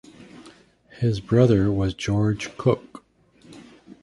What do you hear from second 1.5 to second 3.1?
was George Cook.